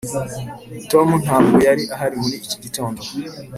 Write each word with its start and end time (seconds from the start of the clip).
tom 0.91 1.07
ntabwo 1.23 1.57
yari 1.67 1.83
ahari 1.95 2.15
muri 2.21 2.35
iki 2.43 2.57
gitondo. 2.63 3.01